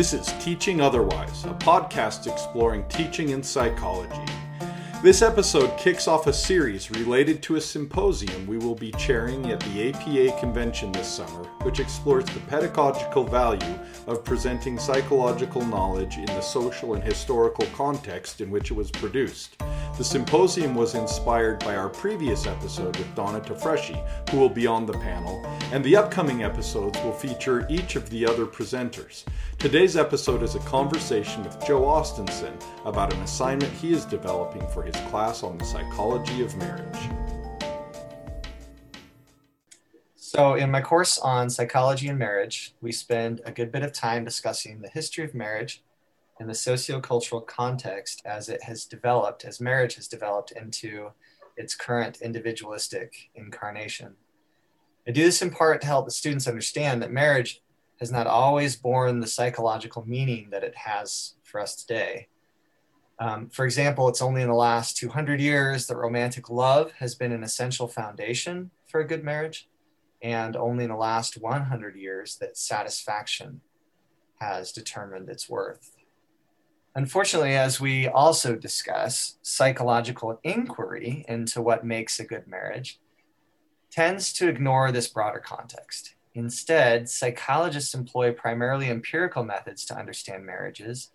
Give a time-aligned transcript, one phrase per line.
[0.00, 4.39] This is Teaching Otherwise, a podcast exploring teaching and psychology.
[5.02, 9.58] This episode kicks off a series related to a symposium we will be chairing at
[9.60, 16.26] the APA convention this summer, which explores the pedagogical value of presenting psychological knowledge in
[16.26, 19.56] the social and historical context in which it was produced.
[19.96, 24.84] The symposium was inspired by our previous episode with Donna Tafreshi, who will be on
[24.84, 25.42] the panel,
[25.72, 29.24] and the upcoming episodes will feature each of the other presenters.
[29.58, 32.52] Today's episode is a conversation with Joe Ostenson
[32.84, 37.10] about an assignment he is developing for his class on the psychology of marriage.
[40.16, 44.24] So, in my course on psychology and marriage, we spend a good bit of time
[44.24, 45.82] discussing the history of marriage
[46.38, 51.10] and the sociocultural context as it has developed, as marriage has developed into
[51.56, 54.14] its current individualistic incarnation.
[55.06, 57.62] I do this in part to help the students understand that marriage
[57.98, 62.28] has not always borne the psychological meaning that it has for us today.
[63.20, 67.32] Um, for example, it's only in the last 200 years that romantic love has been
[67.32, 69.68] an essential foundation for a good marriage,
[70.22, 73.60] and only in the last 100 years that satisfaction
[74.40, 75.96] has determined its worth.
[76.94, 83.00] Unfortunately, as we also discuss, psychological inquiry into what makes a good marriage
[83.90, 86.14] tends to ignore this broader context.
[86.34, 91.10] Instead, psychologists employ primarily empirical methods to understand marriages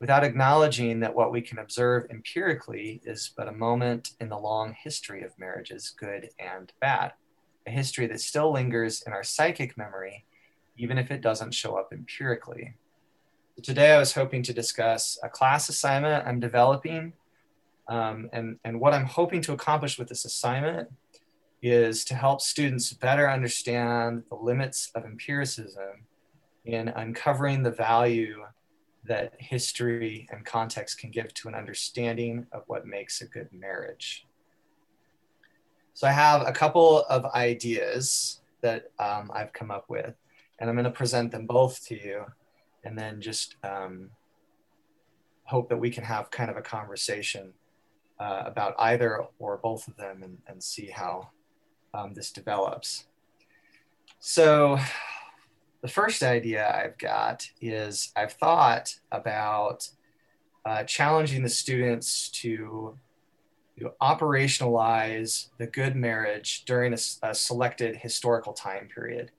[0.00, 4.74] without acknowledging that what we can observe empirically is but a moment in the long
[4.82, 7.12] history of marriages, good and bad,
[7.66, 10.24] a history that still lingers in our psychic memory,
[10.78, 12.74] even if it doesn't show up empirically.
[13.62, 17.12] Today, I was hoping to discuss a class assignment I'm developing.
[17.86, 20.88] Um, and, and what I'm hoping to accomplish with this assignment
[21.60, 26.06] is to help students better understand the limits of empiricism
[26.64, 28.44] in uncovering the value
[29.04, 34.26] that history and context can give to an understanding of what makes a good marriage.
[35.94, 40.14] So I have a couple of ideas that um, I've come up with,
[40.58, 42.24] and I'm going to present them both to you,
[42.84, 44.10] and then just um,
[45.44, 47.52] hope that we can have kind of a conversation
[48.18, 51.30] uh, about either or both of them and, and see how
[51.94, 53.06] um, this develops.
[54.18, 54.78] So,
[55.82, 59.88] the first idea I've got is I've thought about
[60.64, 62.98] uh, challenging the students to,
[63.78, 69.30] to, operationalize the good marriage during a, a, selected historical time period.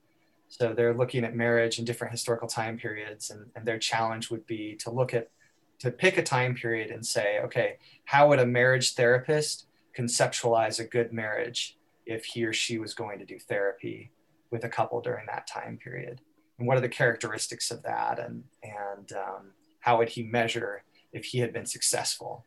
[0.48, 4.44] So they're looking at marriage in different historical time periods, and, and their challenge would
[4.46, 5.30] be to look at
[5.78, 9.66] to pick a time period and say, okay, how would a marriage therapist
[9.96, 14.10] conceptualize a good marriage if he or she was going to do therapy
[14.50, 16.20] with a couple during that time period
[16.62, 19.50] and what are the characteristics of that and and um,
[19.80, 22.44] how would he measure if he had been successful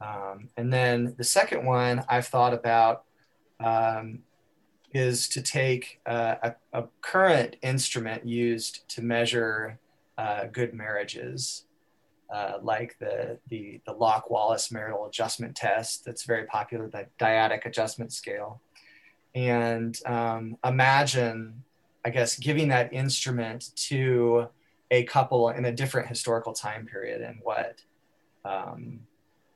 [0.00, 3.04] um, and then the second one i've thought about
[3.60, 4.18] um,
[4.92, 9.78] is to take a, a, current instrument used to measure
[10.18, 11.64] uh, good marriages
[12.32, 17.64] uh, like the, the, the Locke Wallace marital adjustment test that's very popular, the dyadic
[17.64, 18.60] adjustment scale.
[19.34, 21.64] And um, imagine,
[22.04, 24.48] I guess, giving that instrument to
[24.90, 27.80] a couple in a different historical time period and what,
[28.44, 29.00] um,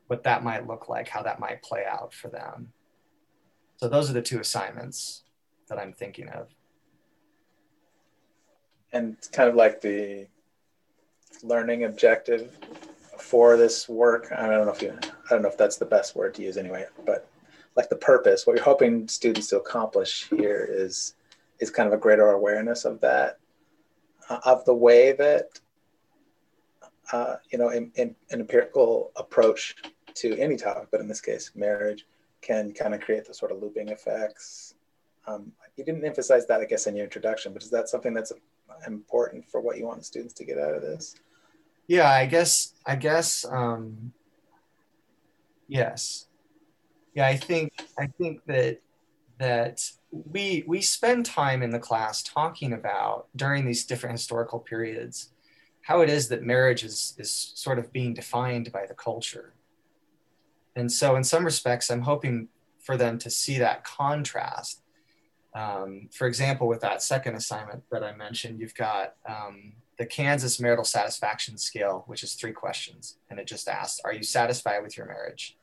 [0.07, 2.73] what that might look like, how that might play out for them.
[3.77, 5.23] So those are the two assignments
[5.69, 6.49] that I'm thinking of.
[8.93, 10.27] And kind of like the
[11.43, 12.57] learning objective
[13.19, 14.33] for this work.
[14.35, 16.57] I don't know if you, I don't know if that's the best word to use
[16.57, 17.29] anyway, but
[17.77, 21.15] like the purpose, what you're hoping students to accomplish here is
[21.61, 23.39] is kind of a greater awareness of that,
[24.29, 25.61] uh, of the way that
[27.13, 29.77] uh, you know, in, in, an empirical approach
[30.13, 32.07] to any topic, but in this case, marriage,
[32.43, 34.75] can kind of create the sort of looping effects.
[35.27, 38.33] Um, you didn't emphasize that, I guess, in your introduction, but is that something that's
[38.87, 41.17] important for what you want students to get out of this?
[41.89, 44.13] yeah i guess i guess um
[45.67, 46.29] yes
[47.15, 48.81] yeah i think i think that
[49.39, 55.31] that we we spend time in the class talking about during these different historical periods
[55.83, 59.55] how it is that marriage is is sort of being defined by the culture
[60.77, 62.49] and so in some respects i'm hoping
[62.81, 64.83] for them to see that contrast
[65.55, 70.61] um, for example with that second assignment that i mentioned you've got um, the Kansas
[70.61, 73.19] Marital Satisfaction Scale, which is three questions.
[73.29, 75.58] And it just asks, Are you satisfied with your marriage?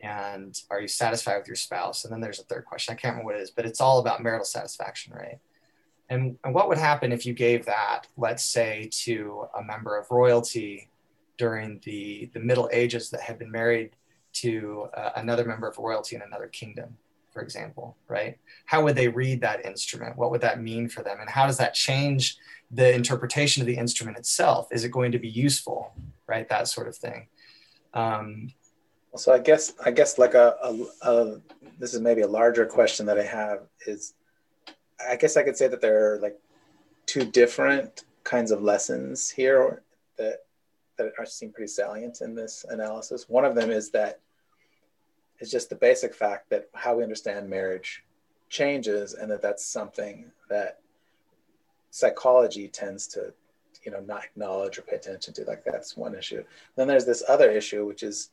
[0.00, 2.04] And are you satisfied with your spouse?
[2.04, 2.92] And then there's a third question.
[2.92, 5.38] I can't remember what it is, but it's all about marital satisfaction, right?
[6.08, 10.10] And, and what would happen if you gave that, let's say, to a member of
[10.10, 10.88] royalty
[11.38, 13.96] during the, the Middle Ages that had been married
[14.34, 16.96] to uh, another member of royalty in another kingdom,
[17.32, 18.38] for example, right?
[18.66, 20.16] How would they read that instrument?
[20.16, 21.18] What would that mean for them?
[21.20, 22.36] And how does that change
[22.70, 24.68] the interpretation of the instrument itself?
[24.70, 25.92] Is it going to be useful,
[26.26, 26.48] right?
[26.48, 27.28] That sort of thing.
[27.94, 28.48] Um,
[29.14, 31.40] so I guess I guess like a, a, a,
[31.78, 34.14] this is maybe a larger question that I have is
[35.08, 36.38] I guess I could say that there are like
[37.06, 39.82] two different kinds of lessons here
[40.18, 40.44] that
[40.98, 43.28] that are seem pretty salient in this analysis.
[43.28, 44.20] One of them is that
[45.38, 48.02] it's just the basic fact that how we understand marriage
[48.48, 50.78] changes and that that's something that
[51.90, 53.32] psychology tends to
[53.84, 56.42] you know not acknowledge or pay attention to like that's one issue
[56.76, 58.30] then there's this other issue which is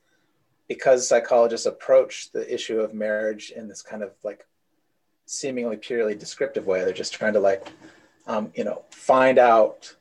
[0.67, 4.45] because psychologists approach the issue of marriage in this kind of like
[5.25, 6.83] seemingly purely descriptive way.
[6.83, 7.67] They're just trying to like
[8.27, 9.95] um, you know find out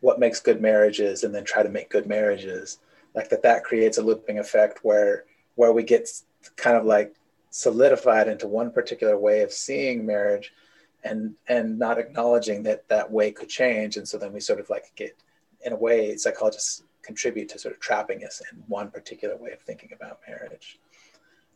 [0.00, 2.78] what makes good marriages and then try to make good marriages.
[3.14, 5.24] Like that that creates a looping effect where
[5.54, 6.08] where we get
[6.56, 7.14] kind of like
[7.50, 10.52] solidified into one particular way of seeing marriage
[11.04, 13.96] and and not acknowledging that that way could change.
[13.96, 15.16] And so then we sort of like get
[15.64, 19.60] in a way psychologists contribute to sort of trapping us in one particular way of
[19.60, 20.68] thinking about marriage.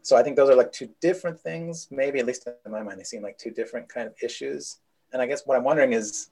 [0.08, 1.72] So i think those are like two different things.
[1.90, 4.62] Maybe at least in my mind they seem like two different kind of issues.
[5.12, 6.31] And i guess what i'm wondering is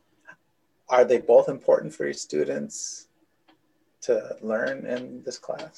[0.89, 3.09] are they both important for your students
[4.07, 4.15] to
[4.53, 5.77] learn in this class?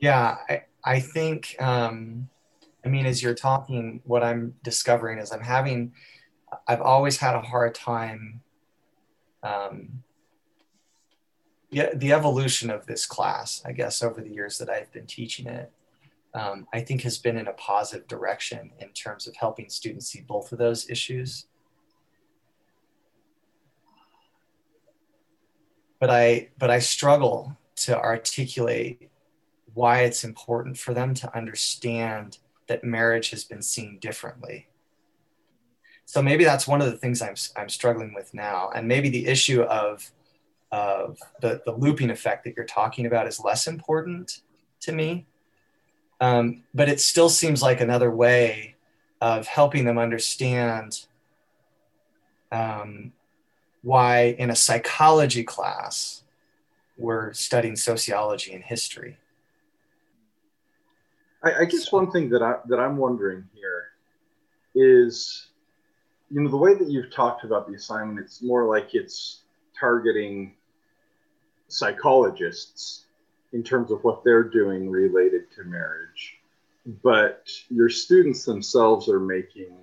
[0.00, 0.54] Yeah i,
[0.94, 2.28] I think um,
[2.84, 5.94] I mean, as you're talking, what I'm discovering is I'm having,
[6.68, 8.42] I've always had a hard time.
[9.42, 10.02] Um,
[11.94, 15.70] the evolution of this class, I guess, over the years that I've been teaching it,
[16.34, 20.20] um, I think has been in a positive direction in terms of helping students see
[20.20, 21.46] both of those issues.
[26.00, 29.10] But I, but I struggle to articulate
[29.72, 32.38] why it's important for them to understand
[32.68, 34.68] that marriage has been seen differently.
[36.04, 38.70] So maybe that's one of the things I'm, I'm struggling with now.
[38.74, 40.10] And maybe the issue of,
[40.74, 44.40] of the, the looping effect that you're talking about is less important
[44.80, 45.26] to me.
[46.20, 48.74] Um, but it still seems like another way
[49.20, 51.06] of helping them understand
[52.50, 53.12] um,
[53.82, 56.22] why in a psychology class
[56.96, 59.18] we're studying sociology and history
[61.44, 63.84] I, I guess one thing that I that I'm wondering here
[64.74, 65.48] is,
[66.30, 69.42] you know, the way that you've talked about the assignment, it's more like it's
[69.78, 70.54] targeting
[71.68, 73.04] psychologists
[73.52, 76.36] in terms of what they're doing related to marriage.
[77.02, 79.74] But your students themselves are making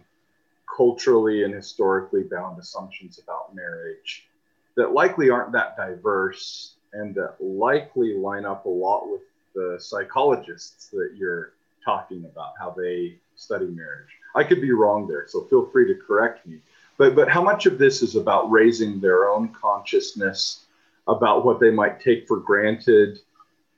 [0.75, 4.27] culturally and historically bound assumptions about marriage
[4.75, 9.21] that likely aren't that diverse and that likely line up a lot with
[9.53, 11.53] the psychologists that you're
[11.83, 14.09] talking about, how they study marriage.
[14.35, 16.59] I could be wrong there, so feel free to correct me.
[16.97, 20.65] But, but how much of this is about raising their own consciousness
[21.07, 23.19] about what they might take for granted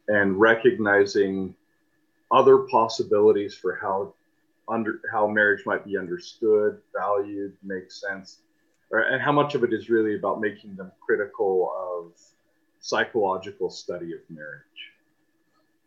[0.07, 1.55] and recognizing
[2.31, 4.13] other possibilities for how
[4.69, 8.39] under how marriage might be understood, valued, makes sense,
[8.91, 12.13] or, and how much of it is really about making them critical of
[12.79, 14.61] psychological study of marriage.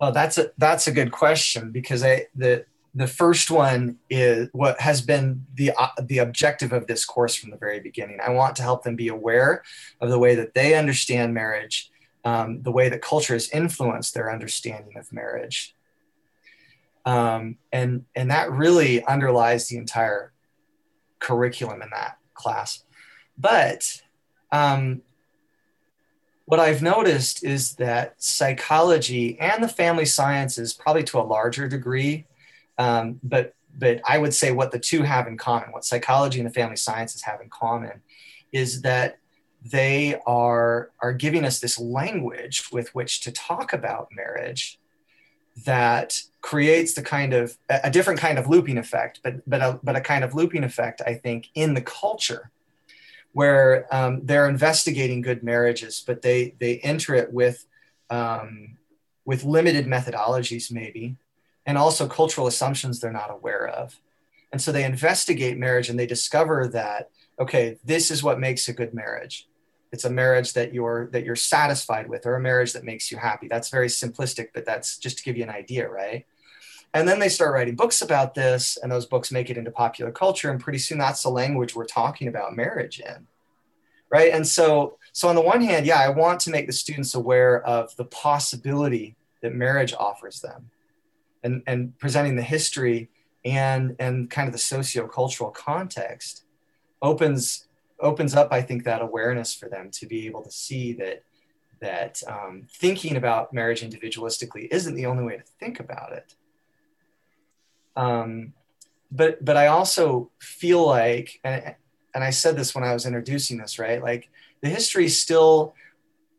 [0.01, 2.67] Well, that's a that's a good question because I the
[2.97, 7.51] the first one is what has been the uh, the objective of this course from
[7.51, 8.19] the very beginning.
[8.27, 9.63] I want to help them be aware
[10.01, 11.91] of the way that they understand marriage,
[12.25, 15.75] um, the way that culture has influenced their understanding of marriage,
[17.05, 20.33] um, and and that really underlies the entire
[21.19, 22.83] curriculum in that class.
[23.37, 24.01] But
[24.51, 25.03] um,
[26.47, 32.25] what I've noticed is that psychology and the family sciences, probably to a larger degree,
[32.79, 36.49] um, but but I would say what the two have in common, what psychology and
[36.49, 38.03] the family sciences have in common,
[38.53, 39.19] is that
[39.63, 44.79] they are are giving us this language with which to talk about marriage
[45.65, 49.97] that creates the kind of a different kind of looping effect, but but a, but
[49.97, 52.51] a kind of looping effect, I think, in the culture
[53.33, 57.67] where um, they're investigating good marriages, but they they enter it with
[58.11, 58.77] um,
[59.25, 61.17] with limited methodologies, maybe,
[61.67, 64.01] and also cultural assumptions they're not aware of.
[64.53, 68.73] And so they investigate marriage and they discover that okay, this is what makes a
[68.73, 69.47] good marriage.
[69.93, 73.19] It's a marriage that you're that you're satisfied with, or a marriage that makes you
[73.19, 73.47] happy.
[73.47, 76.25] That's very simplistic, but that's just to give you an idea, right?
[76.97, 80.11] and then they start writing books about this and those books make it into popular
[80.11, 83.27] culture and pretty soon that's the language we're talking about marriage in
[84.11, 87.15] right and so so on the one hand yeah i want to make the students
[87.15, 90.71] aware of the possibility that marriage offers them
[91.43, 93.09] and and presenting the history
[93.45, 96.45] and and kind of the socio-cultural context
[97.03, 97.67] opens
[98.01, 101.23] opens up i think that awareness for them to be able to see that
[101.81, 106.35] that um, thinking about marriage individualistically isn't the only way to think about it.
[107.97, 108.55] Um,
[109.11, 111.77] but but i also feel like and,
[112.13, 114.03] and i said this when i was introducing this right?
[114.03, 114.29] Like
[114.63, 115.75] the history still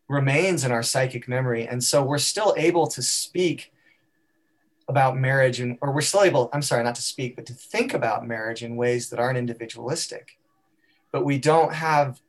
[0.10, 3.72] remains in our psychic memory and so we're still able to speak
[4.90, 7.94] about marriage and or we're still able i'm sorry not to speak but to think
[7.94, 10.38] about marriage in ways that aren't individualistic.
[11.12, 12.20] But we don't have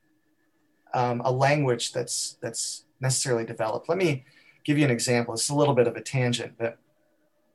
[0.95, 3.89] um, a language that's that's necessarily developed.
[3.89, 4.25] Let me
[4.65, 5.35] give you an example.
[5.35, 6.79] It's a little bit of a tangent but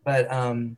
[0.06, 0.78] but um,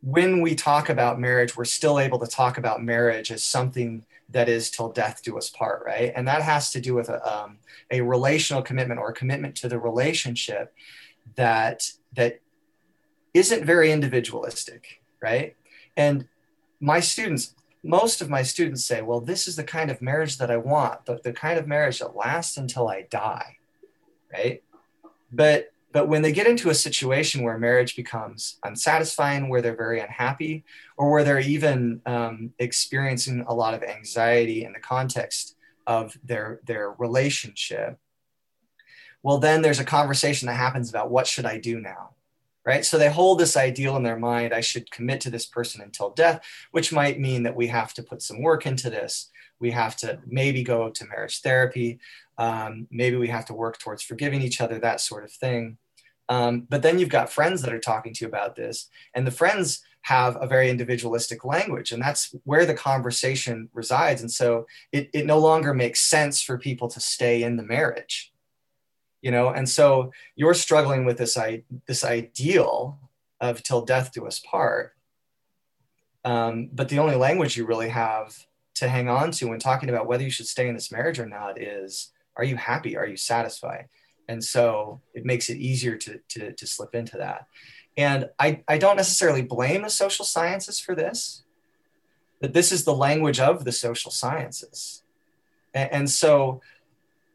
[0.00, 4.48] when we talk about marriage we're still able to talk about marriage as something that
[4.48, 6.12] is till death do us part right?
[6.14, 7.58] And that has to do with a, um,
[7.90, 10.74] a relational commitment or a commitment to the relationship
[11.36, 12.40] that that
[13.34, 15.56] isn't very individualistic, right?
[15.96, 16.26] And
[16.80, 20.50] my students, most of my students say, well, this is the kind of marriage that
[20.50, 23.56] I want, the, the kind of marriage that lasts until I die,
[24.32, 24.62] right?
[25.32, 30.00] But but when they get into a situation where marriage becomes unsatisfying, where they're very
[30.00, 30.64] unhappy,
[30.98, 35.56] or where they're even um, experiencing a lot of anxiety in the context
[35.86, 37.98] of their their relationship,
[39.22, 42.10] well, then there's a conversation that happens about what should I do now?
[42.68, 42.84] Right?
[42.84, 46.10] So they hold this ideal in their mind I should commit to this person until
[46.10, 49.30] death, which might mean that we have to put some work into this.
[49.58, 51.98] We have to maybe go to marriage therapy.
[52.36, 55.78] Um, maybe we have to work towards forgiving each other, that sort of thing.
[56.28, 59.30] Um, but then you've got friends that are talking to you about this, and the
[59.30, 64.20] friends have a very individualistic language, and that's where the conversation resides.
[64.20, 68.30] And so it, it no longer makes sense for people to stay in the marriage
[69.22, 69.48] you know?
[69.48, 72.98] And so you're struggling with this i this ideal
[73.40, 74.94] of till death do us part.
[76.24, 78.36] Um, but the only language you really have
[78.74, 81.26] to hang on to when talking about whether you should stay in this marriage or
[81.26, 82.96] not is are you happy?
[82.96, 83.88] Are you satisfied?
[84.28, 87.46] And so it makes it easier to, to, to slip into that.
[87.96, 91.44] And I, I don't necessarily blame the social sciences for this
[92.40, 95.02] but this is the language of the social sciences.
[95.74, 96.60] And, and so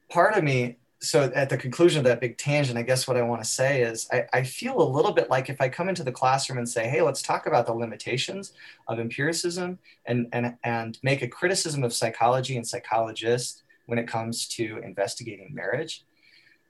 [0.09, 3.21] part of me so at the conclusion of that big tangent, I guess what I
[3.23, 6.03] want to say is I, I, feel a little bit like if I come into
[6.03, 8.53] the classroom and say, hey, let's talk about the limitations
[8.87, 14.47] of empiricism and, and, and make a criticism of psychology and psychologists when it comes
[14.47, 16.05] to investigating marriage,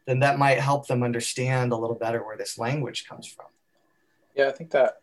[0.08, 3.46] then that might help them understand a little better where this language comes from.
[4.36, 4.98] Yeah, I think that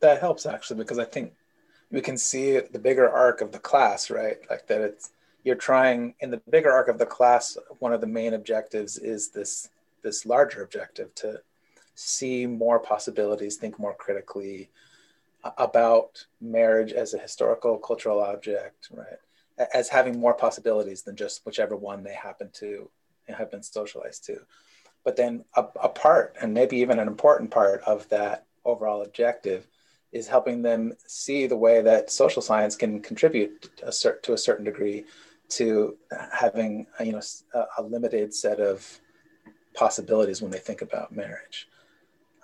[0.00, 1.32] that helps actually because I think
[1.90, 4.38] we can see the bigger arc of the class, right?
[4.48, 5.10] Like that it's
[5.48, 9.30] you're trying in the bigger arc of the class one of the main objectives is
[9.30, 9.70] this
[10.02, 11.40] this larger objective to
[11.94, 14.68] see more possibilities think more critically
[15.56, 19.66] about marriage as a historical cultural object right?
[19.72, 22.90] As having more possibilities than just whichever one they happen to
[23.28, 24.40] have been socialized to.
[25.02, 29.66] But then a, a part and maybe even an important part of that overall objective
[30.12, 34.34] is helping them see the way that social science can contribute to a, cert- to
[34.34, 35.06] a certain degree
[35.50, 35.96] to
[36.32, 37.20] having you know
[37.54, 39.00] a, a limited set of
[39.74, 41.68] possibilities when they think about marriage.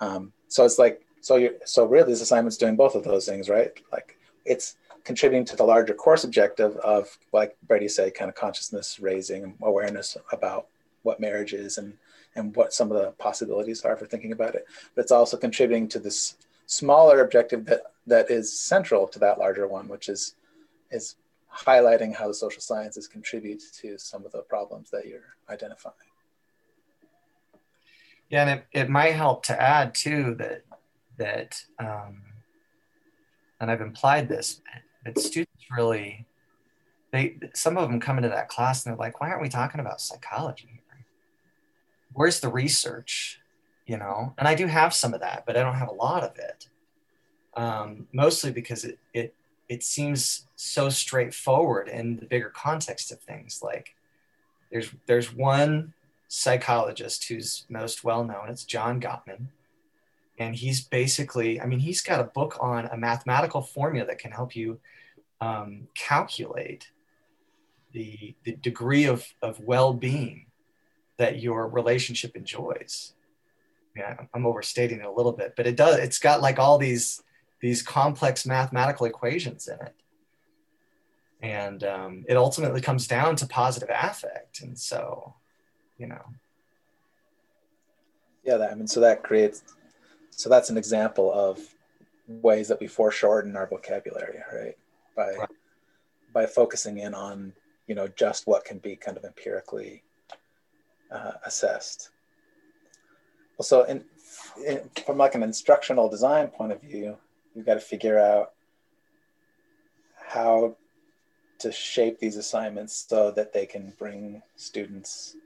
[0.00, 3.49] Um, so it's like so you so really this assignment's doing both of those things,
[3.49, 3.73] right?
[3.92, 8.99] Like it's contributing to the larger course objective of like Brady said, kind of consciousness
[9.00, 10.68] raising awareness about
[11.02, 11.94] what marriage is and
[12.37, 14.64] and what some of the possibilities are for thinking about it.
[14.94, 19.68] But it's also contributing to this smaller objective that that is central to that larger
[19.68, 20.34] one, which is
[20.90, 21.16] is
[21.56, 25.94] highlighting how the social sciences contribute to some of the problems that you're identifying.
[28.28, 30.62] Yeah, and it, it might help to add too that
[31.18, 32.23] that um,
[33.61, 34.61] and I've implied this
[35.04, 36.26] that students really
[37.12, 39.80] they some of them come into that class and they're like, why aren't we talking
[39.80, 41.06] about psychology here?
[42.12, 43.40] Where's the research?
[43.87, 46.25] You know, and I do have some of that, but I don't have a lot
[46.25, 46.68] of it.
[47.54, 49.34] Um, mostly because it, it
[49.68, 53.61] it seems so straightforward in the bigger context of things.
[53.62, 53.94] Like
[54.71, 55.94] there's there's one
[56.28, 58.49] psychologist who's most well known.
[58.49, 59.47] It's John Gottman,
[60.38, 64.33] and he's basically I mean he's got a book on a mathematical formula that can
[64.33, 64.80] help you
[65.40, 66.90] um, calculate
[67.92, 70.47] the the degree of of well being
[71.16, 73.14] that your relationship enjoys.
[73.97, 75.99] yeah, I'm overstating it a little bit, but it does.
[75.99, 77.23] It's got like all these
[77.64, 79.94] these complex mathematical equations in it,
[81.40, 84.61] and um, it ultimately comes down to positive affect.
[84.61, 85.35] And so,
[85.97, 86.23] you know,
[88.44, 89.62] yeah, that, I mean, so that creates.
[90.28, 91.59] So that's an example of
[92.28, 94.76] ways that we foreshorten our vocabulary, right?
[95.16, 95.49] By right.
[96.35, 97.54] by focusing in on
[97.87, 100.02] you know just what can be kind of empirically
[101.11, 102.11] uh, assessed.
[103.56, 104.04] Well, so in,
[104.66, 107.16] in, from like an instructional design point of view,
[107.54, 108.52] you've got to figure out
[110.26, 110.76] how
[111.61, 115.37] to shape these assignments so that they can bring students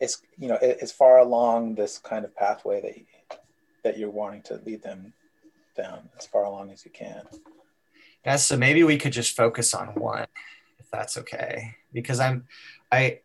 [0.00, 3.04] it's you know as far along this kind of pathway that you,
[3.84, 5.12] that you're wanting to lead them
[5.76, 7.22] down as far along as you can.
[8.24, 10.26] Yeah, so maybe we could just focus on one,
[10.78, 12.46] if that's okay, because I'm
[12.90, 13.20] I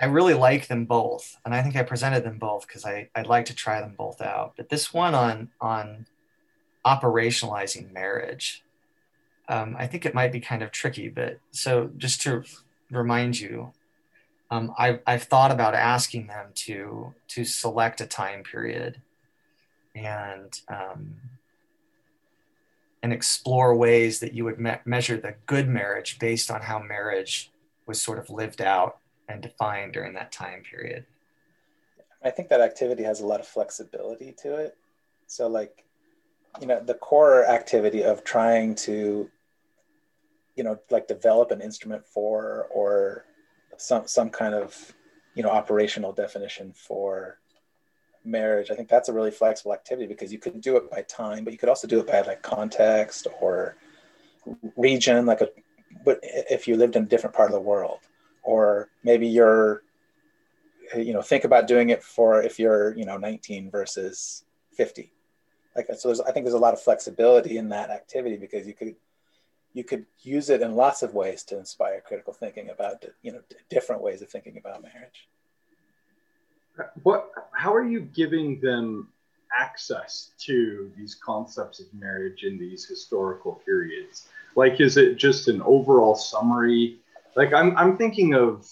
[0.00, 3.26] I really like them both, and I think I presented them both because I I'd
[3.26, 4.54] like to try them both out.
[4.56, 6.06] But this one on on
[6.84, 8.62] operationalizing marriage,
[9.48, 11.08] um, I think it might be kind of tricky.
[11.08, 12.44] But so just to
[12.90, 13.72] remind you,
[14.50, 19.00] um, I've I've thought about asking them to to select a time period,
[19.94, 21.16] and um,
[23.02, 27.50] and explore ways that you would me- measure the good marriage based on how marriage
[27.86, 28.98] was sort of lived out
[29.28, 31.04] and defined during that time period.
[32.24, 34.76] I think that activity has a lot of flexibility to it.
[35.26, 35.84] So, like,
[36.60, 39.30] you know, the core activity of trying to,
[40.56, 43.24] you know, like develop an instrument for or
[43.76, 44.94] some some kind of,
[45.34, 47.38] you know, operational definition for
[48.24, 48.70] marriage.
[48.70, 51.52] I think that's a really flexible activity because you could do it by time, but
[51.52, 53.76] you could also do it by like context or
[54.76, 55.48] region, like a
[56.04, 58.00] but if you lived in a different part of the world
[58.42, 59.82] or maybe you're
[60.96, 64.44] you know think about doing it for if you're you know 19 versus
[64.74, 65.12] 50
[65.76, 68.74] like so there's i think there's a lot of flexibility in that activity because you
[68.74, 68.94] could
[69.74, 73.40] you could use it in lots of ways to inspire critical thinking about you know
[73.70, 75.28] different ways of thinking about marriage.
[77.02, 79.08] What how are you giving them
[79.58, 84.28] access to these concepts of marriage in these historical periods?
[84.56, 86.98] Like is it just an overall summary?
[87.34, 88.70] Like I'm, I'm thinking of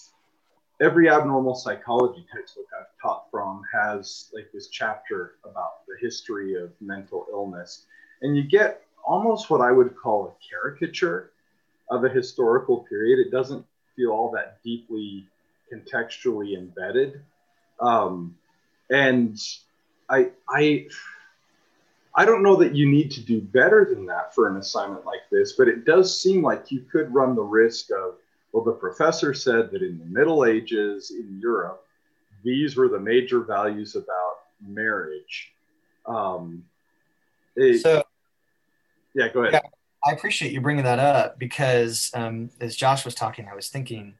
[0.81, 6.71] every abnormal psychology textbook I've taught from has like this chapter about the history of
[6.81, 7.85] mental illness.
[8.23, 11.31] And you get almost what I would call a caricature
[11.91, 13.19] of a historical period.
[13.19, 13.63] It doesn't
[13.95, 15.27] feel all that deeply
[15.71, 17.21] contextually embedded.
[17.79, 18.35] Um,
[18.89, 19.39] and
[20.09, 20.87] I, I,
[22.15, 25.29] I don't know that you need to do better than that for an assignment like
[25.31, 28.15] this, but it does seem like you could run the risk of
[28.51, 31.85] well, the professor said that in the Middle Ages in Europe,
[32.43, 34.35] these were the major values about
[34.65, 35.51] marriage.
[36.05, 36.63] Um,
[37.55, 38.03] it, so,
[39.13, 39.53] yeah, go ahead.
[39.53, 39.69] Yeah,
[40.05, 44.15] I appreciate you bringing that up because um, as Josh was talking, I was thinking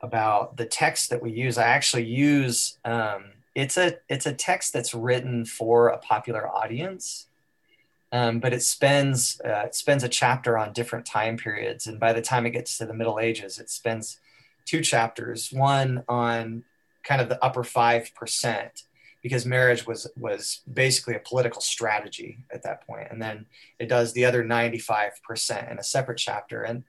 [0.00, 1.58] about the text that we use.
[1.58, 7.26] I actually use um, it's a it's a text that's written for a popular audience
[8.12, 12.12] um, but it spends uh, it spends a chapter on different time periods, and by
[12.12, 14.18] the time it gets to the Middle Ages, it spends
[14.64, 15.52] two chapters.
[15.52, 16.64] One on
[17.02, 18.84] kind of the upper five percent,
[19.22, 23.46] because marriage was was basically a political strategy at that point, and then
[23.78, 26.84] it does the other ninety five percent in a separate chapter, and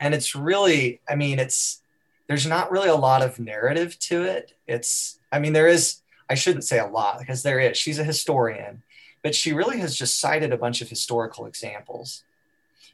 [0.00, 1.82] and it's really, I mean, it's
[2.26, 4.54] there's not really a lot of narrative to it.
[4.66, 6.00] It's, I mean, there is.
[6.28, 7.76] I shouldn't say a lot because there is.
[7.76, 8.82] She's a historian
[9.24, 12.22] but she really has just cited a bunch of historical examples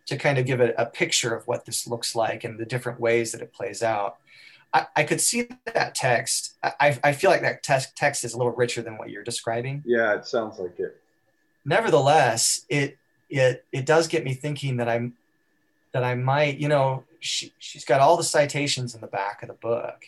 [0.07, 3.01] to kind of give a, a picture of what this looks like and the different
[3.01, 4.19] ways that it plays out.
[4.73, 6.55] I, I could see that text.
[6.63, 9.83] I, I feel like that text, text is a little richer than what you're describing.
[9.85, 11.01] Yeah, it sounds like it.
[11.65, 12.97] Nevertheless, it
[13.29, 15.15] it it does get me thinking that I'm
[15.93, 19.49] that I might, you know, she she's got all the citations in the back of
[19.49, 20.05] the book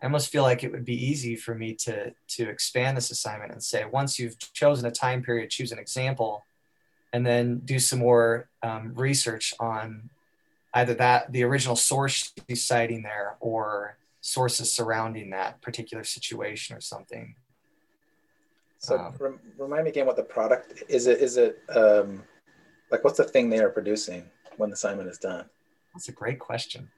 [0.00, 3.52] I almost feel like it would be easy for me to to expand this assignment
[3.52, 6.44] and say once you've chosen a time period, choose an example,
[7.12, 10.10] and then do some more um, research on
[10.74, 16.80] either that the original source she's citing there or sources surrounding that particular situation or
[16.80, 17.34] something.
[18.78, 21.08] So um, remind me again what the product is.
[21.08, 22.22] It is it um,
[22.92, 24.24] like what's the thing they are producing
[24.56, 25.46] when the assignment is done?
[25.92, 26.88] That's a great question.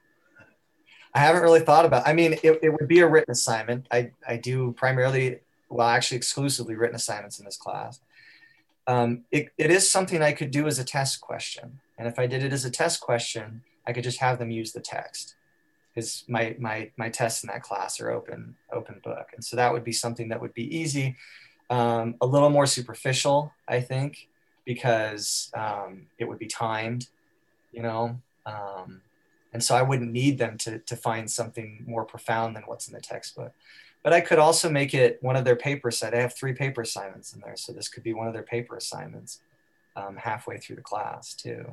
[1.13, 2.07] I haven't really thought about.
[2.07, 3.87] I mean, it, it would be a written assignment.
[3.91, 7.99] I I do primarily, well, actually exclusively written assignments in this class.
[8.87, 12.27] Um, it, it is something I could do as a test question, and if I
[12.27, 15.35] did it as a test question, I could just have them use the text.
[15.93, 19.71] because my my my tests in that class are open open book and so that
[19.73, 21.15] would be something that would be easy
[21.69, 24.27] um, a little more superficial i think
[24.65, 27.07] because um, it would be timed
[27.71, 29.01] you know um,
[29.53, 32.93] and so i wouldn't need them to, to find something more profound than what's in
[32.93, 33.53] the textbook.
[34.03, 36.81] But i could also make it one of their paper set i have three paper
[36.81, 37.55] assignments in there.
[37.55, 39.39] So this could be one of their paper assignments
[39.95, 41.65] um, halfway through the class too.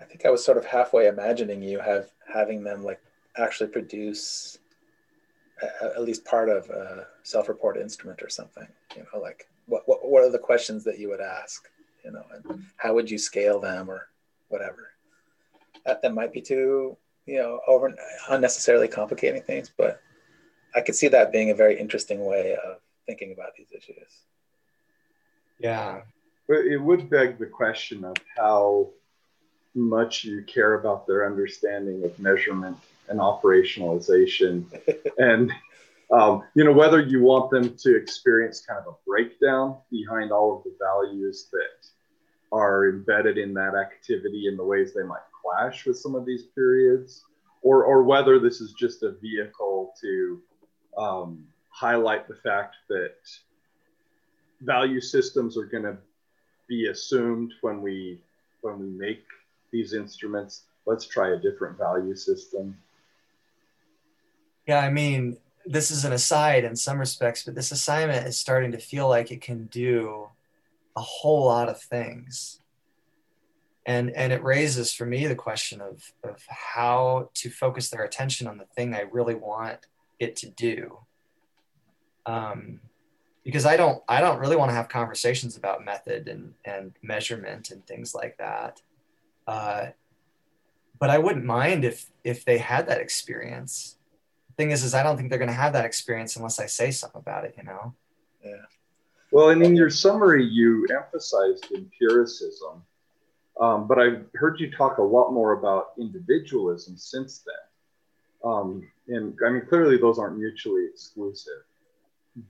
[0.00, 3.00] I think i was sort of halfway imagining you have having them like
[3.36, 4.58] actually produce
[5.62, 10.08] a, at least part of a self-report instrument or something you know like what, what,
[10.08, 11.68] what are the questions that you would ask
[12.04, 14.08] you know and how would you scale them or
[14.48, 14.90] whatever
[15.84, 17.94] that, that might be too you know over
[18.30, 20.00] unnecessarily complicating things but
[20.74, 22.78] i could see that being a very interesting way of
[23.10, 24.22] thinking about these issues.
[25.58, 26.02] Yeah.
[26.48, 28.90] But it would beg the question of how
[29.74, 32.76] much you care about their understanding of measurement
[33.08, 34.64] and operationalization.
[35.18, 35.52] And
[36.10, 40.56] um, you know whether you want them to experience kind of a breakdown behind all
[40.56, 41.80] of the values that
[42.50, 46.44] are embedded in that activity in the ways they might clash with some of these
[46.54, 47.24] periods
[47.62, 50.40] or, or whether this is just a vehicle to
[50.96, 53.14] um, highlight the fact that
[54.62, 55.96] value systems are going to
[56.68, 58.20] be assumed when we
[58.60, 59.24] when we make
[59.72, 62.76] these instruments let's try a different value system
[64.70, 68.70] yeah, I mean, this is an aside in some respects, but this assignment is starting
[68.70, 70.28] to feel like it can do
[70.96, 72.60] a whole lot of things.
[73.86, 78.46] And, and it raises for me the question of, of how to focus their attention
[78.46, 79.78] on the thing I really want
[80.18, 80.98] it to do.
[82.26, 82.80] Um,
[83.42, 87.70] because I don't I don't really want to have conversations about method and, and measurement
[87.70, 88.82] and things like that.
[89.46, 89.86] Uh,
[90.98, 93.96] but I wouldn't mind if if they had that experience
[94.50, 96.66] The thing is, is I don't think they're going to have that experience unless I
[96.66, 97.94] say something about it, you know?
[98.44, 98.66] Yeah.
[99.30, 102.82] Well, and in your summary, you emphasized empiricism,
[103.60, 108.50] um, but I've heard you talk a lot more about individualism since then.
[108.50, 111.62] Um, and I mean, clearly those aren't mutually exclusive.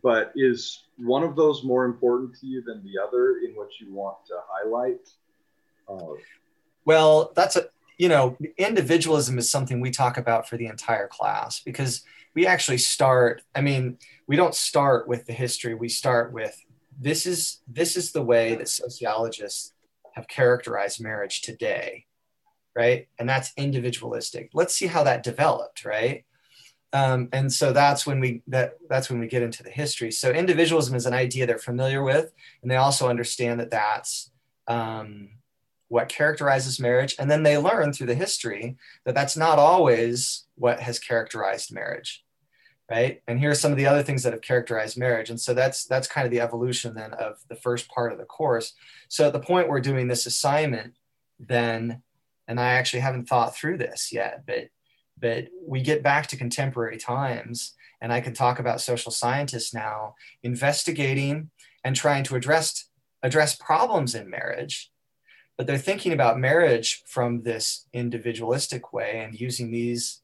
[0.02, 3.92] But is one of those more important to you than the other in what you
[3.92, 5.08] want to highlight?
[5.88, 6.14] Uh,
[6.84, 7.68] well, that's a
[8.00, 12.78] you know, individualism is something we talk about for the entire class because we actually
[12.78, 16.58] start, I mean, we don't start with the history, we start with
[16.98, 19.74] this is this is the way that sociologists
[20.20, 22.06] have characterized marriage today,
[22.76, 23.08] right?
[23.18, 24.50] And that's individualistic.
[24.54, 26.24] Let's see how that developed, right?
[26.92, 30.10] Um, and so that's when we that that's when we get into the history.
[30.10, 34.30] So individualism is an idea they're familiar with, and they also understand that that's
[34.66, 35.30] um,
[35.90, 40.78] what characterizes marriage and then they learn through the history that that's not always what
[40.78, 42.24] has characterized marriage
[42.90, 43.22] right?
[43.28, 45.30] And here are some of the other things that have characterized marriage.
[45.30, 48.24] And so that's that's kind of the evolution then of the first part of the
[48.24, 48.74] course.
[49.08, 50.94] So at the point we're doing this assignment
[51.40, 52.02] then
[52.46, 54.68] and i actually haven't thought through this yet but
[55.18, 60.14] but we get back to contemporary times and i can talk about social scientists now
[60.42, 61.50] investigating
[61.82, 62.88] and trying to address
[63.22, 64.90] address problems in marriage
[65.56, 70.20] but they're thinking about marriage from this individualistic way and using these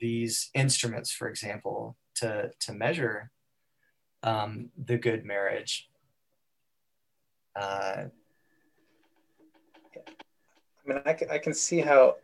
[0.00, 3.30] these instruments for example to to measure
[4.22, 5.88] um, the good marriage.
[7.56, 8.04] Uh,
[9.96, 12.16] i mean I can, I can see how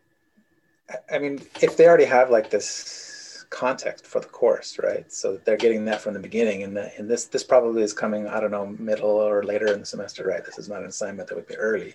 [1.11, 5.11] i mean if they already have like this context for the course right?
[5.13, 8.29] So they're getting that from the beginning and, the, and this this probably is coming
[8.29, 10.45] i don't know middle or later in the semester right?
[10.45, 11.95] This is not an assignment that would be early.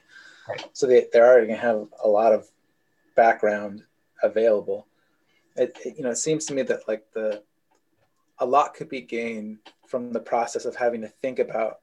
[0.73, 2.49] So they, they're already going to have a lot of
[3.15, 3.83] background
[4.23, 4.87] available.
[5.55, 7.43] It, it, you know, it seems to me that like the,
[8.39, 11.79] a lot could be gained from the process of having to think about,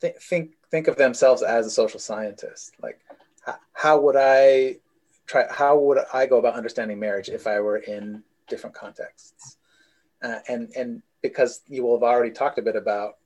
[0.00, 2.74] th- think, think of themselves as a social scientist.
[2.82, 3.00] Like,
[3.42, 4.78] how, how would I
[5.26, 9.56] try, how would I go about understanding marriage if I were in different contexts?
[10.22, 13.18] Uh, and, and because you will have already talked a bit about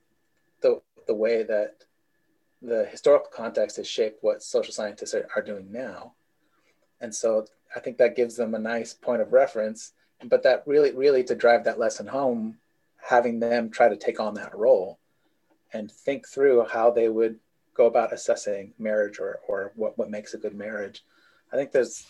[0.61, 1.85] the, the way that
[2.61, 6.13] the historical context has shaped what social scientists are, are doing now.
[7.01, 9.93] And so I think that gives them a nice point of reference.
[10.25, 12.59] But that really, really to drive that lesson home,
[12.97, 14.99] having them try to take on that role
[15.73, 17.39] and think through how they would
[17.75, 21.05] go about assessing marriage or, or what, what makes a good marriage.
[21.53, 22.07] I think there's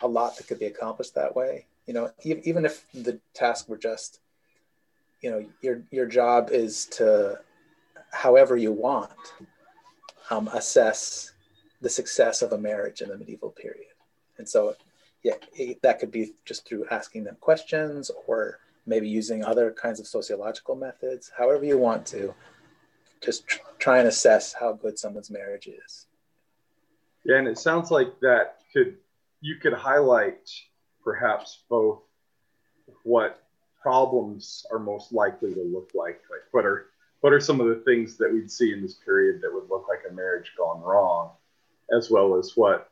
[0.00, 1.66] a lot that could be accomplished that way.
[1.86, 4.20] You know, even if the task were just,
[5.20, 7.38] you know, your, your job is to,
[8.10, 9.12] however you want,
[10.30, 11.32] um, assess
[11.80, 13.92] the success of a marriage in the medieval period.
[14.38, 14.74] And so,
[15.24, 15.34] yeah,
[15.82, 20.76] that could be just through asking them questions or maybe using other kinds of sociological
[20.76, 22.34] methods, however you want to,
[23.22, 26.06] just tr- try and assess how good someone's marriage is.
[27.24, 28.98] Yeah, and it sounds like that could
[29.40, 30.50] you could highlight
[31.02, 32.02] perhaps both
[33.02, 33.42] what
[33.80, 37.82] problems are most likely to look like, like what are what are some of the
[37.86, 41.30] things that we'd see in this period that would look like a marriage gone wrong,
[41.96, 42.90] as well as what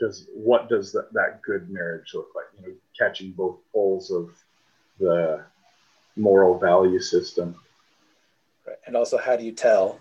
[0.00, 2.46] does what does that, that good marriage look like?
[2.58, 4.30] You know, catching both poles of
[4.98, 5.44] the
[6.16, 7.54] moral value system.
[8.66, 8.76] Right.
[8.86, 10.00] And also, how do you tell?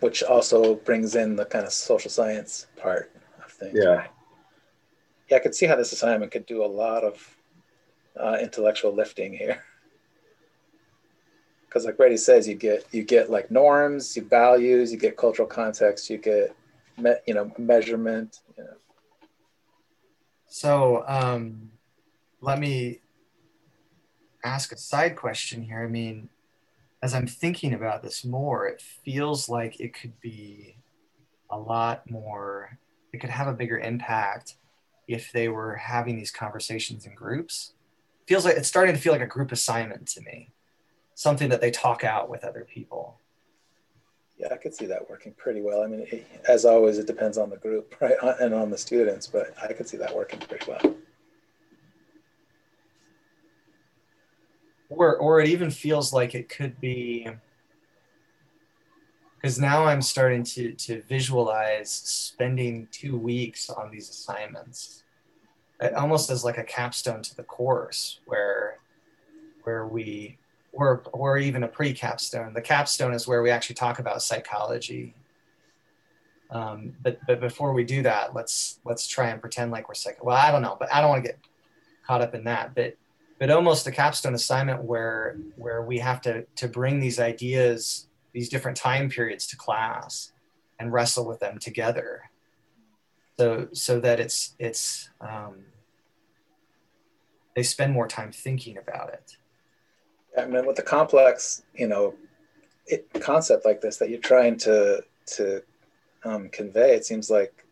[0.00, 3.12] Which also brings in the kind of social science part
[3.44, 3.78] of things.
[3.80, 3.88] Yeah.
[3.88, 4.10] Right?
[5.30, 7.36] Yeah, I could see how this assignment could do a lot of
[8.18, 9.62] uh, intellectual lifting here.
[11.66, 15.48] Because, like Brady says, you get you get like norms, you values, you get cultural
[15.48, 16.54] context, you get
[16.96, 18.42] me, you know measurement.
[18.56, 18.76] You know.
[20.54, 21.72] So um,
[22.40, 23.00] let me
[24.44, 25.82] ask a side question here.
[25.82, 26.28] I mean,
[27.02, 30.76] as I'm thinking about this more, it feels like it could be
[31.50, 32.78] a lot more,
[33.12, 34.54] it could have a bigger impact
[35.08, 37.72] if they were having these conversations in groups.
[38.28, 40.52] Feels like it's starting to feel like a group assignment to me,
[41.16, 43.18] something that they talk out with other people.
[44.38, 45.82] Yeah, I could see that working pretty well.
[45.82, 49.26] I mean, it, as always, it depends on the group, right, and on the students,
[49.26, 50.96] but I could see that working pretty well.
[54.96, 57.28] or or it even feels like it could be
[59.36, 65.02] because now I'm starting to to visualize spending two weeks on these assignments,
[65.96, 68.78] almost as like a capstone to the course, where
[69.64, 70.38] where we
[70.74, 72.52] or or even a pre-capstone.
[72.52, 75.14] The capstone is where we actually talk about psychology.
[76.50, 80.22] Um, but but before we do that, let's let's try and pretend like we're psych.
[80.22, 81.38] Well, I don't know, but I don't want to get
[82.06, 82.74] caught up in that.
[82.74, 82.96] But
[83.38, 88.48] but almost a capstone assignment where where we have to to bring these ideas these
[88.48, 90.32] different time periods to class
[90.78, 92.22] and wrestle with them together
[93.38, 95.64] so so that it's it's um,
[97.56, 99.36] they spend more time thinking about it
[100.38, 102.14] i mean with the complex you know
[102.86, 105.62] it, concept like this that you're trying to to
[106.24, 107.64] um, convey it seems like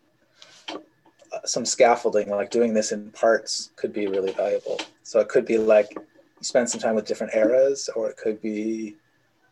[1.45, 4.79] some scaffolding, like doing this in parts, could be really valuable.
[5.03, 8.41] So it could be like you spend some time with different eras, or it could
[8.41, 8.95] be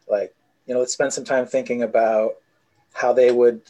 [0.07, 0.33] like
[0.67, 2.35] you know, let's spend some time thinking about
[2.93, 3.61] how they would,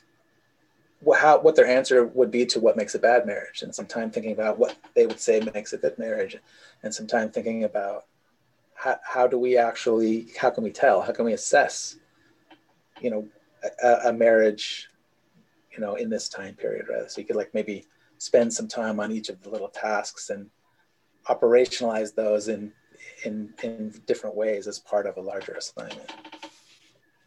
[1.16, 4.12] how what their answer would be to what makes a bad marriage, and some time
[4.12, 6.38] thinking about what they would say makes a good marriage,
[6.84, 8.06] and some time thinking about
[8.82, 11.98] how, how do we actually, how can we tell, how can we assess,
[13.00, 13.28] you know,
[13.84, 14.90] a, a marriage
[15.72, 17.86] you know in this time period right so you could like maybe
[18.18, 20.50] spend some time on each of the little tasks and
[21.28, 22.72] operationalize those in
[23.26, 26.12] in in different ways as part of a larger assignment.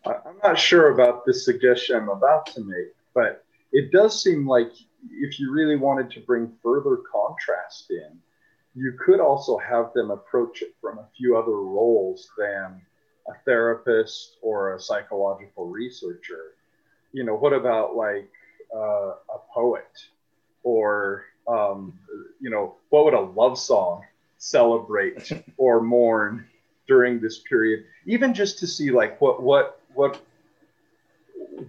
[0.07, 4.71] I'm not sure about this suggestion I'm about to make, but it does seem like
[5.11, 8.19] if you really wanted to bring further contrast in,
[8.75, 12.81] you could also have them approach it from a few other roles than
[13.29, 16.55] a therapist or a psychological researcher.
[17.13, 18.31] You know, what about like
[18.75, 19.89] uh, a poet
[20.65, 21.99] or um,
[22.41, 24.03] you know what would a love song
[24.39, 26.47] celebrate or mourn
[26.87, 30.21] during this period even just to see like what what what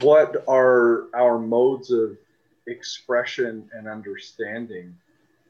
[0.01, 2.17] what are our modes of
[2.67, 4.95] expression and understanding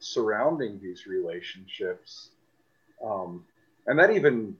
[0.05, 2.29] surrounding these relationships
[3.03, 3.43] um,
[3.87, 4.55] and that even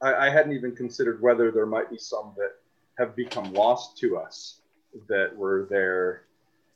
[0.00, 2.52] I, I hadn't even considered whether there might be some that
[2.98, 4.60] have become lost to us
[5.08, 6.24] that were there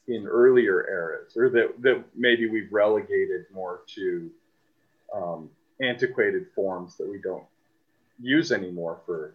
[0.08, 4.30] in earlier eras, or that, that maybe we've relegated more to
[5.12, 7.44] um, antiquated forms that we don't
[8.20, 9.34] use anymore for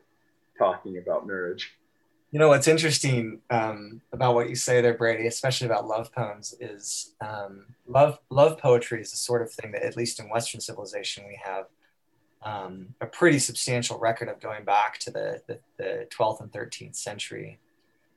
[0.58, 1.74] talking about marriage.
[2.32, 6.56] You know what's interesting um, about what you say there, Brady, especially about love poems,
[6.62, 10.62] is um, love love poetry is the sort of thing that, at least in Western
[10.62, 11.66] civilization, we have
[12.44, 16.96] um, a pretty substantial record of going back to the, the, the 12th and 13th
[16.96, 17.60] century.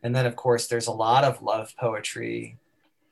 [0.02, 2.58] And then, of course, there's a lot of love poetry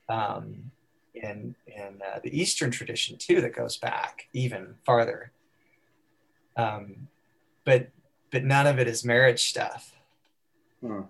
[0.09, 0.71] um,
[1.13, 5.31] in, in uh, the Eastern tradition too that goes back even farther.
[6.55, 7.07] Um,
[7.65, 7.89] but
[8.31, 9.92] but none of it is marriage stuff
[10.83, 11.01] hmm.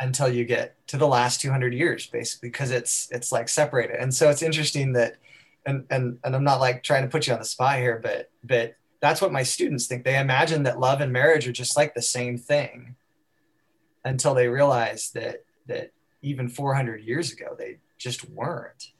[0.00, 3.96] until you get to the last 200 years, basically, because it's it's like separated.
[3.96, 5.16] And so it's interesting that,
[5.66, 8.30] and and and I'm not like trying to put you on the spot here, but
[8.44, 10.04] but that's what my students think.
[10.04, 12.96] They imagine that love and marriage are just like the same thing
[14.04, 15.90] until they realize that that
[16.22, 18.92] even 400 years ago they just weren't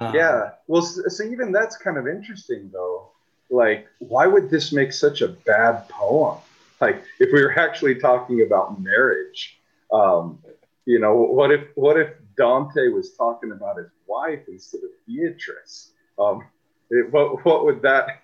[0.00, 0.50] Um, yeah.
[0.66, 3.10] Well, so even that's kind of interesting, though.
[3.50, 6.38] Like, why would this make such a bad poem?
[6.80, 9.58] Like, if we were actually talking about marriage,
[9.92, 10.38] um,
[10.84, 15.90] you know, what if what if Dante was talking about his wife instead of Beatrice?
[16.18, 16.46] Um,
[16.90, 18.22] it, what what would that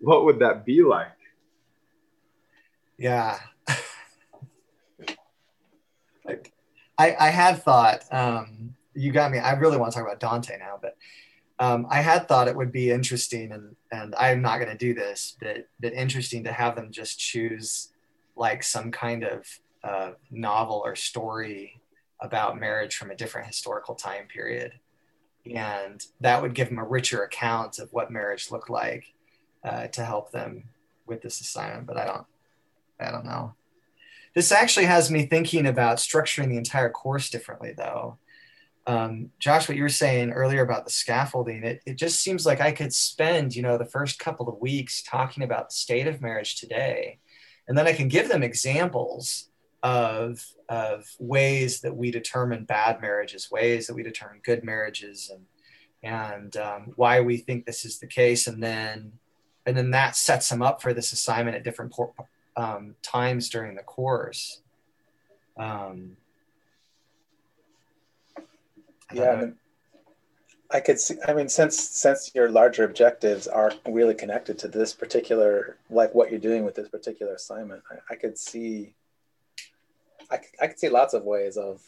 [0.00, 1.08] what would that be like?
[2.98, 3.38] Yeah.
[6.24, 6.52] like,
[6.98, 8.04] I I had thought.
[8.12, 9.38] Um, you got me.
[9.38, 10.96] I really want to talk about Dante now, but
[11.58, 14.94] um, I had thought it would be interesting, and and I'm not going to do
[14.94, 17.88] this, but but interesting to have them just choose
[18.36, 19.46] like some kind of
[19.82, 21.80] uh, novel or story
[22.20, 24.72] about marriage from a different historical time period,
[25.52, 29.12] and that would give them a richer account of what marriage looked like
[29.62, 30.64] uh, to help them
[31.06, 31.86] with this assignment.
[31.86, 32.26] But I don't,
[33.00, 33.54] I don't know.
[34.34, 38.18] This actually has me thinking about structuring the entire course differently, though
[38.86, 42.60] um, Josh, what you were saying earlier about the scaffolding, it, it just seems like
[42.60, 46.20] I could spend, you know, the first couple of weeks talking about the state of
[46.20, 47.18] marriage today.
[47.66, 49.48] And then I can give them examples
[49.82, 55.46] of, of ways that we determine bad marriages, ways that we determine good marriages, and,
[56.02, 58.46] and um, why we think this is the case.
[58.46, 59.12] And then,
[59.66, 61.94] and then that sets them up for this assignment at different
[62.56, 64.60] um, times during the course.
[65.56, 66.16] Um,
[69.12, 69.46] yeah
[70.70, 74.92] I, could see i mean since since your larger objectives are really connected to this
[74.92, 78.94] particular like what you're doing with this particular assignment i, I could see
[80.30, 81.82] I, I could see lots of ways of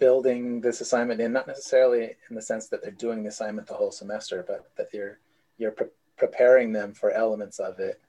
[0.00, 3.74] building this assignment in not necessarily in the sense that they're doing the assignment the
[3.74, 5.18] whole semester but that you're
[5.58, 8.00] you're pre- preparing them for elements of it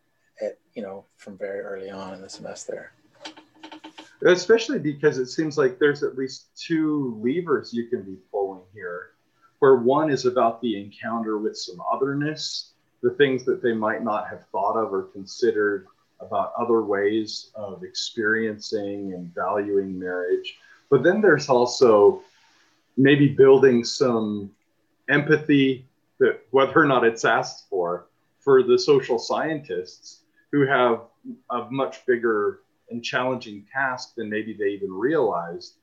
[0.42, 2.92] at you know from very early on in the semester.
[4.26, 9.12] Especially because it seems like there's at least two levers you can be pulling here
[9.60, 14.28] where one is about the encounter with some otherness the things that they might not
[14.28, 15.88] have thought of or considered
[16.20, 20.58] about other ways of experiencing and valuing marriage.
[20.90, 22.24] But then there's also
[22.96, 24.52] maybe building some
[25.10, 25.86] empathy
[26.20, 28.08] that whether or not it's asked for
[28.40, 31.02] for the social scientists who have
[31.52, 35.76] a much bigger and challenging task than maybe they even realized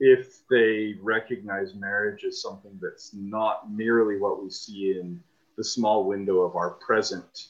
[0.00, 5.22] if they recognize marriage as something that's not merely what we see in
[5.56, 7.48] the small window of our present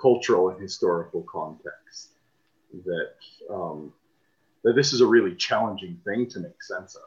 [0.00, 2.10] cultural and historical context.
[2.84, 3.12] That
[3.50, 3.92] um,
[4.64, 7.02] that this is a really challenging thing to make sense of.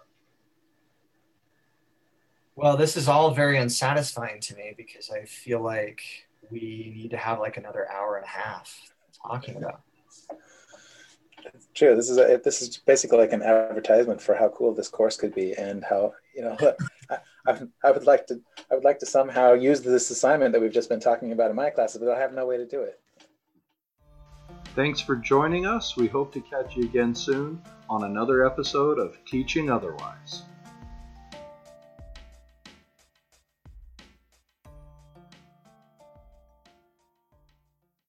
[2.55, 6.01] Well, this is all very unsatisfying to me because I feel like
[6.49, 8.77] we need to have like another hour and a half
[9.25, 9.81] talking about
[11.73, 11.95] true.
[11.95, 15.33] This is a, this is basically like an advertisement for how cool this course could
[15.33, 16.57] be, and how you know.
[17.09, 18.39] I, I, I would like to
[18.71, 21.55] I would like to somehow use this assignment that we've just been talking about in
[21.55, 22.99] my classes, but I have no way to do it.
[24.75, 25.97] Thanks for joining us.
[25.97, 30.43] We hope to catch you again soon on another episode of Teaching Otherwise.